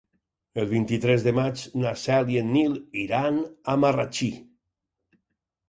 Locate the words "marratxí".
3.85-4.33